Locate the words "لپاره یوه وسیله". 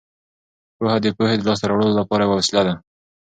2.01-2.61